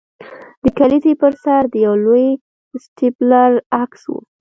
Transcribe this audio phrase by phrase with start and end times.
[0.63, 2.27] د کلیزې پر سر د یو لوی
[2.83, 3.51] سټیپلر
[3.81, 4.13] عکس و